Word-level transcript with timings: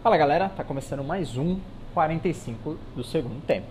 Fala 0.00 0.16
galera, 0.16 0.48
tá 0.48 0.62
começando 0.62 1.02
mais 1.02 1.36
um 1.36 1.58
45 1.92 2.78
do 2.94 3.02
segundo 3.02 3.44
tempo. 3.44 3.66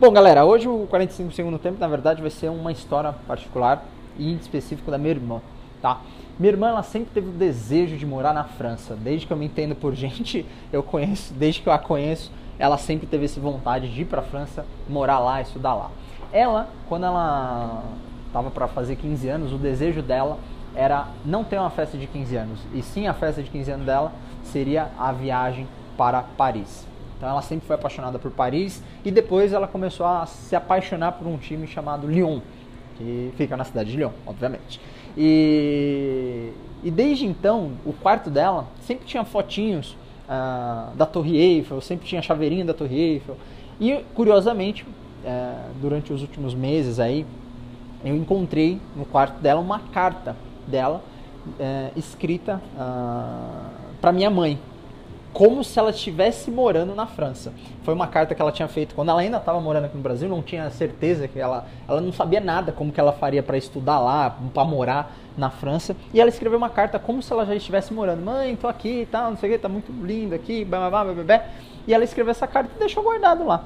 Bom 0.00 0.10
galera, 0.10 0.46
hoje 0.46 0.66
o 0.66 0.86
45 0.88 1.28
do 1.28 1.34
segundo 1.34 1.58
tempo 1.58 1.78
na 1.78 1.86
verdade 1.86 2.22
vai 2.22 2.30
ser 2.30 2.48
uma 2.48 2.72
história 2.72 3.12
particular 3.28 3.84
e 4.16 4.34
específico 4.34 4.90
da 4.90 4.96
minha 4.96 5.10
irmã, 5.10 5.42
tá? 5.82 6.00
Minha 6.38 6.52
irmã 6.52 6.68
ela 6.68 6.82
sempre 6.82 7.10
teve 7.12 7.28
o 7.28 7.32
desejo 7.32 7.98
de 7.98 8.06
morar 8.06 8.32
na 8.32 8.44
França, 8.44 8.96
desde 8.96 9.26
que 9.26 9.32
eu 9.34 9.36
me 9.36 9.44
entendo 9.44 9.76
por 9.76 9.92
gente, 9.94 10.46
eu 10.72 10.82
conheço, 10.82 11.34
desde 11.34 11.60
que 11.60 11.68
eu 11.68 11.72
a 11.72 11.78
conheço, 11.78 12.32
ela 12.58 12.78
sempre 12.78 13.06
teve 13.06 13.26
essa 13.26 13.38
vontade 13.38 13.92
de 13.92 14.00
ir 14.00 14.04
para 14.06 14.20
a 14.22 14.24
França, 14.24 14.64
morar 14.88 15.18
lá, 15.18 15.42
estudar 15.42 15.74
lá. 15.74 15.90
Ela, 16.32 16.70
quando 16.88 17.04
ela 17.04 17.84
estava 18.32 18.50
para 18.50 18.66
fazer 18.66 18.96
15 18.96 19.28
anos, 19.28 19.52
o 19.52 19.58
desejo 19.58 20.00
dela 20.00 20.38
era 20.74 21.08
não 21.22 21.44
ter 21.44 21.58
uma 21.58 21.68
festa 21.68 21.98
de 21.98 22.06
15 22.06 22.34
anos, 22.34 22.60
e 22.72 22.80
sim 22.80 23.06
a 23.06 23.12
festa 23.12 23.42
de 23.42 23.50
15 23.50 23.70
anos 23.72 23.86
dela 23.86 24.12
seria 24.42 24.88
a 24.98 25.12
viagem 25.12 25.68
para 25.98 26.22
Paris. 26.22 26.86
Então 27.18 27.28
ela 27.28 27.42
sempre 27.42 27.66
foi 27.66 27.76
apaixonada 27.76 28.18
por 28.18 28.30
Paris 28.30 28.82
e 29.04 29.10
depois 29.10 29.52
ela 29.52 29.68
começou 29.68 30.06
a 30.06 30.26
se 30.26 30.56
apaixonar 30.56 31.12
por 31.12 31.26
um 31.28 31.36
time 31.36 31.66
chamado 31.66 32.06
Lyon, 32.06 32.40
que 32.96 33.32
fica 33.36 33.56
na 33.56 33.64
cidade 33.64 33.90
de 33.90 33.98
Lyon, 33.98 34.10
obviamente. 34.26 34.80
E, 35.16 36.52
e 36.82 36.90
desde 36.90 37.26
então, 37.26 37.72
o 37.84 37.92
quarto 37.92 38.30
dela 38.30 38.66
sempre 38.80 39.04
tinha 39.04 39.24
fotinhos 39.24 39.96
uh, 40.24 40.96
da 40.96 41.04
Torre 41.04 41.36
Eiffel, 41.36 41.80
sempre 41.80 42.06
tinha 42.08 42.22
chaveirinho 42.22 42.64
da 42.64 42.74
Torre 42.74 42.98
Eiffel. 42.98 43.36
E 43.78 44.04
curiosamente, 44.14 44.84
uh, 44.84 45.72
durante 45.80 46.12
os 46.12 46.22
últimos 46.22 46.54
meses 46.54 46.98
aí, 46.98 47.26
eu 48.04 48.16
encontrei 48.16 48.80
no 48.96 49.04
quarto 49.04 49.40
dela 49.40 49.60
uma 49.60 49.78
carta 49.78 50.36
dela 50.66 51.02
uh, 51.46 51.98
escrita 51.98 52.60
para 54.00 54.12
minha 54.12 54.30
mãe, 54.30 54.58
como 55.32 55.64
se 55.64 55.78
ela 55.78 55.90
estivesse 55.90 56.50
morando 56.50 56.94
na 56.94 57.06
França. 57.06 57.52
Foi 57.84 57.94
uma 57.94 58.06
carta 58.06 58.34
que 58.34 58.42
ela 58.42 58.52
tinha 58.52 58.68
feito 58.68 58.94
quando 58.94 59.10
ela 59.10 59.20
ainda 59.20 59.38
estava 59.38 59.60
morando 59.60 59.86
aqui 59.86 59.96
no 59.96 60.02
Brasil, 60.02 60.28
não 60.28 60.42
tinha 60.42 60.68
certeza 60.70 61.26
que 61.26 61.38
ela, 61.38 61.66
ela 61.88 62.00
não 62.00 62.12
sabia 62.12 62.40
nada 62.40 62.70
como 62.70 62.92
que 62.92 63.00
ela 63.00 63.12
faria 63.12 63.42
para 63.42 63.56
estudar 63.56 63.98
lá, 63.98 64.36
para 64.52 64.64
morar 64.64 65.16
na 65.36 65.48
França. 65.48 65.96
E 66.12 66.20
ela 66.20 66.28
escreveu 66.28 66.58
uma 66.58 66.68
carta 66.68 66.98
como 66.98 67.22
se 67.22 67.32
ela 67.32 67.46
já 67.46 67.54
estivesse 67.54 67.94
morando. 67.94 68.22
Mãe, 68.22 68.54
tô 68.56 68.68
aqui 68.68 69.02
e 69.02 69.06
tal, 69.06 69.30
não 69.30 69.36
sei 69.38 69.50
o 69.50 69.52
que, 69.52 69.58
tá 69.58 69.68
muito 69.68 69.90
lindo 69.90 70.34
aqui, 70.34 70.64
blá, 70.64 70.90
blá, 70.90 71.04
blá, 71.04 71.14
blá, 71.14 71.24
blá. 71.24 71.44
E 71.86 71.94
ela 71.94 72.04
escreveu 72.04 72.30
essa 72.30 72.46
carta 72.46 72.70
e 72.76 72.78
deixou 72.78 73.02
guardado 73.02 73.44
lá. 73.46 73.64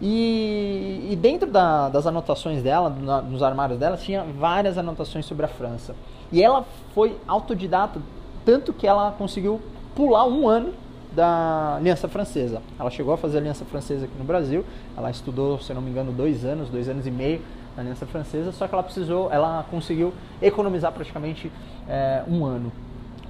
E, 0.00 1.08
e 1.10 1.16
dentro 1.16 1.50
da, 1.50 1.88
das 1.88 2.06
anotações 2.06 2.62
dela, 2.62 2.88
na, 2.90 3.20
nos 3.20 3.42
armários 3.42 3.78
dela, 3.78 3.96
tinha 3.96 4.24
várias 4.38 4.78
anotações 4.78 5.26
sobre 5.26 5.44
a 5.44 5.48
França. 5.48 5.94
E 6.30 6.42
ela 6.42 6.64
foi 6.94 7.16
autodidata, 7.26 8.00
tanto 8.44 8.72
que 8.72 8.86
ela 8.86 9.12
conseguiu 9.12 9.60
pular 9.94 10.26
um 10.26 10.48
ano 10.48 10.72
da 11.12 11.76
Aliança 11.76 12.06
Francesa. 12.06 12.62
Ela 12.78 12.90
chegou 12.90 13.12
a 13.12 13.16
fazer 13.16 13.38
a 13.38 13.40
Aliança 13.40 13.64
Francesa 13.64 14.04
aqui 14.04 14.16
no 14.16 14.24
Brasil. 14.24 14.64
Ela 14.96 15.10
estudou, 15.10 15.58
se 15.58 15.74
não 15.74 15.82
me 15.82 15.90
engano, 15.90 16.12
dois 16.12 16.44
anos, 16.44 16.68
dois 16.68 16.88
anos 16.88 17.06
e 17.06 17.10
meio 17.10 17.40
na 17.74 17.82
Aliança 17.82 18.06
Francesa. 18.06 18.52
Só 18.52 18.68
que 18.68 18.74
ela 18.74 18.82
precisou, 18.84 19.32
ela 19.32 19.64
conseguiu 19.68 20.12
economizar 20.40 20.92
praticamente 20.92 21.50
é, 21.88 22.22
um 22.28 22.44
ano. 22.44 22.70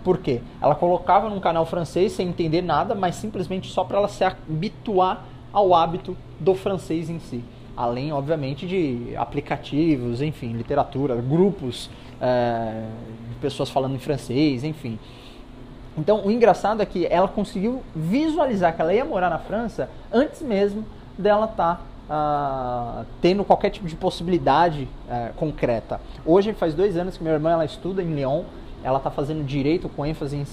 Por 0.05 0.19
quê? 0.19 0.43
Ela 0.61 0.75
colocava 0.75 1.29
num 1.31 1.41
canal 1.41 1.65
francês 1.65 2.13
sem 2.13 2.29
entender 2.29 2.63
nada, 2.63 2.95
mas 2.95 3.15
simplesmente 3.15 3.71
só 3.71 3.85
para 3.85 3.99
ela 3.99 4.09
se 4.09 4.25
habituar 4.25 5.25
ao 5.53 5.75
hábito 5.75 6.17
do 6.39 6.55
francês 6.55 7.09
em 7.11 7.19
si. 7.19 7.43
Além, 7.77 8.13
obviamente, 8.13 8.67
de 8.67 9.15
aplicativos, 9.17 10.21
enfim, 10.21 10.53
literatura, 10.53 11.15
grupos 11.17 11.89
é, 12.21 12.85
de 13.31 13.37
pessoas 13.37 13.71
falando 13.71 13.95
em 13.95 13.99
francês, 13.99 14.65
enfim. 14.65 14.99
Então, 15.97 16.25
o 16.25 16.31
engraçado 16.31 16.81
é 16.81 16.87
que 16.87 17.07
ela 17.07 17.27
conseguiu 17.27 17.83
visualizar 17.95 18.75
que 18.75 18.81
ela 18.81 18.95
ia 18.95 19.05
morar 19.05 19.29
na 19.29 19.39
França 19.39 19.91
antes 20.13 20.43
mesmo 20.43 20.85
dela 21.19 21.47
estar 21.47 21.83
tá, 22.09 23.03
uh, 23.03 23.07
tendo 23.21 23.45
qualquer 23.45 23.71
tipo 23.71 23.87
de 23.89 23.97
possibilidade 23.97 24.89
uh, 25.09 25.35
concreta. 25.35 26.01
Hoje 26.25 26.53
faz 26.53 26.73
dois 26.73 26.97
anos 26.97 27.17
que 27.17 27.23
minha 27.23 27.35
irmã 27.35 27.51
ela 27.51 27.65
estuda 27.65 28.01
em 28.01 28.15
Lyon. 28.15 28.45
Ela 28.83 28.99
está 28.99 29.11
fazendo 29.11 29.45
direito 29.45 29.89
com 29.89 30.07
ênfase 30.07 30.37
em, 30.37 30.43
uh, 30.43 30.47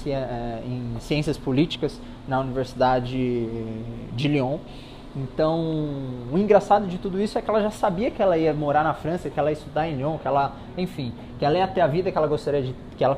em, 0.65 0.99
ciências 0.99 1.37
políticas 1.37 1.99
na 2.27 2.39
Universidade 2.39 3.47
de 4.13 4.27
Lyon. 4.27 4.57
Então, 5.15 5.59
o 6.31 6.37
engraçado 6.37 6.87
de 6.87 6.97
tudo 6.97 7.21
isso 7.21 7.37
é 7.37 7.41
que 7.41 7.49
ela 7.49 7.61
já 7.61 7.71
sabia 7.71 8.11
que 8.11 8.21
ela 8.21 8.37
ia 8.37 8.53
morar 8.53 8.83
na 8.83 8.93
França, 8.93 9.29
que 9.29 9.39
ela 9.39 9.49
ia 9.49 9.53
estudar 9.53 9.87
em 9.87 9.95
Lyon, 9.95 10.17
que 10.17 10.27
ela, 10.27 10.55
enfim, 10.77 11.13
que 11.39 11.45
ela 11.45 11.57
ia 11.57 11.67
ter 11.67 11.81
a 11.81 11.87
vida 11.87 12.11
que 12.11 12.17
ela 12.17 12.27
gostaria 12.27 12.61
de, 12.61 12.75
que 12.97 13.03
ela 13.03 13.17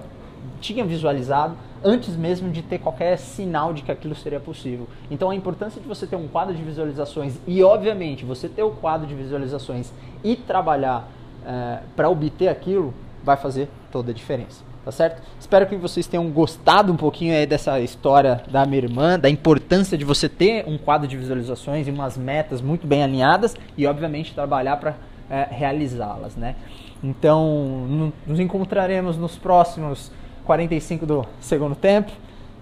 tinha 0.59 0.85
visualizado 0.85 1.55
antes 1.83 2.15
mesmo 2.15 2.49
de 2.49 2.61
ter 2.61 2.79
qualquer 2.79 3.17
sinal 3.17 3.73
de 3.73 3.81
que 3.81 3.91
aquilo 3.91 4.15
seria 4.15 4.39
possível. 4.39 4.87
Então 5.09 5.29
a 5.29 5.35
importância 5.35 5.81
de 5.81 5.87
você 5.87 6.05
ter 6.05 6.15
um 6.15 6.27
quadro 6.27 6.53
de 6.53 6.61
visualizações 6.61 7.39
e, 7.47 7.63
obviamente, 7.63 8.25
você 8.25 8.47
ter 8.47 8.63
o 8.63 8.71
quadro 8.71 9.07
de 9.07 9.15
visualizações 9.15 9.91
e 10.23 10.35
trabalhar 10.35 11.07
é, 11.45 11.79
para 11.95 12.09
obter 12.09 12.47
aquilo 12.47 12.93
vai 13.23 13.37
fazer 13.37 13.69
toda 13.91 14.11
a 14.11 14.13
diferença. 14.13 14.63
Tá 14.87 14.91
certo? 14.93 15.21
Espero 15.37 15.67
que 15.67 15.75
vocês 15.75 16.07
tenham 16.07 16.29
gostado 16.29 16.93
um 16.93 16.95
pouquinho 16.95 17.33
aí 17.33 17.45
dessa 17.45 17.77
história 17.81 18.41
da 18.49 18.65
minha 18.65 18.77
irmã, 18.77 19.19
da 19.19 19.29
importância 19.29 19.97
de 19.97 20.05
você 20.05 20.29
ter 20.29 20.63
um 20.65 20.77
quadro 20.77 21.05
de 21.05 21.17
visualizações 21.17 21.89
e 21.89 21.91
umas 21.91 22.15
metas 22.15 22.61
muito 22.61 22.87
bem 22.87 23.03
alinhadas 23.03 23.53
e, 23.77 23.85
obviamente, 23.85 24.33
trabalhar 24.33 24.77
para 24.77 24.95
é, 25.29 25.45
realizá-las, 25.51 26.37
né? 26.37 26.55
Então, 27.03 28.09
nos 28.25 28.39
encontraremos 28.39 29.17
nos 29.17 29.35
próximos 29.35 30.09
45 30.45 31.05
do 31.05 31.25
segundo 31.41 31.75
tempo. 31.75 32.09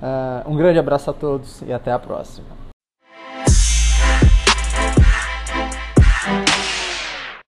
Uh, 0.01 0.49
um 0.51 0.55
grande 0.55 0.79
abraço 0.79 1.11
a 1.11 1.13
todos 1.13 1.61
e 1.61 1.71
até 1.71 1.91
a 1.91 1.99
próxima. 1.99 2.64